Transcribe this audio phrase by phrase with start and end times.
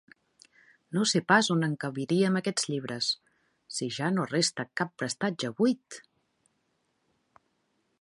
[0.97, 3.11] No sé pas on encabirem aquests llibres,
[3.77, 6.03] si ja no resta cap prestatge buit!